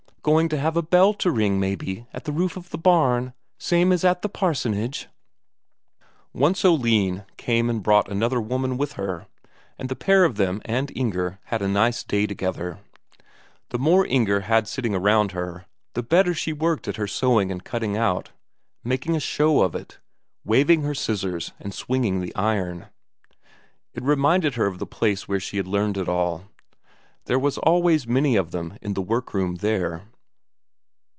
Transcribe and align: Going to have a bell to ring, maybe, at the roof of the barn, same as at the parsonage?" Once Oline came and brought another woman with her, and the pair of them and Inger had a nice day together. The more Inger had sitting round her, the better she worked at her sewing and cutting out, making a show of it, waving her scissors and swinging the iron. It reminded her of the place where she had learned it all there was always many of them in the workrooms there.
Going 0.23 0.49
to 0.49 0.59
have 0.59 0.77
a 0.77 0.83
bell 0.83 1.15
to 1.15 1.31
ring, 1.31 1.59
maybe, 1.59 2.05
at 2.13 2.25
the 2.25 2.31
roof 2.31 2.55
of 2.55 2.69
the 2.69 2.77
barn, 2.77 3.33
same 3.57 3.91
as 3.91 4.05
at 4.05 4.21
the 4.21 4.29
parsonage?" 4.29 5.07
Once 6.31 6.63
Oline 6.63 7.25
came 7.37 7.71
and 7.71 7.81
brought 7.81 8.07
another 8.07 8.39
woman 8.39 8.77
with 8.77 8.91
her, 8.93 9.25
and 9.79 9.89
the 9.89 9.95
pair 9.95 10.23
of 10.23 10.35
them 10.35 10.61
and 10.63 10.95
Inger 10.95 11.39
had 11.45 11.63
a 11.63 11.67
nice 11.67 12.03
day 12.03 12.27
together. 12.27 12.77
The 13.69 13.79
more 13.79 14.05
Inger 14.05 14.41
had 14.41 14.67
sitting 14.67 14.93
round 14.93 15.31
her, 15.31 15.65
the 15.95 16.03
better 16.03 16.35
she 16.35 16.53
worked 16.53 16.87
at 16.87 16.97
her 16.97 17.07
sewing 17.07 17.51
and 17.51 17.63
cutting 17.65 17.97
out, 17.97 18.29
making 18.83 19.15
a 19.15 19.19
show 19.19 19.63
of 19.63 19.73
it, 19.73 19.97
waving 20.45 20.83
her 20.83 20.93
scissors 20.93 21.51
and 21.59 21.73
swinging 21.73 22.19
the 22.21 22.35
iron. 22.35 22.89
It 23.95 24.03
reminded 24.03 24.53
her 24.53 24.67
of 24.67 24.77
the 24.77 24.85
place 24.85 25.27
where 25.27 25.39
she 25.39 25.57
had 25.57 25.65
learned 25.65 25.97
it 25.97 26.07
all 26.07 26.43
there 27.25 27.37
was 27.39 27.57
always 27.59 28.07
many 28.07 28.35
of 28.35 28.49
them 28.51 28.77
in 28.81 28.93
the 28.95 29.01
workrooms 29.01 29.61
there. 29.61 30.05